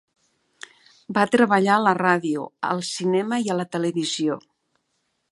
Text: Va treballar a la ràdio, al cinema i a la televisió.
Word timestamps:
Va 1.17 1.25
treballar 1.35 1.75
a 1.79 1.83
la 1.87 1.93
ràdio, 1.99 2.45
al 2.69 2.81
cinema 2.87 3.39
i 3.49 3.53
a 3.53 3.57
la 3.61 3.67
televisió. 3.77 4.39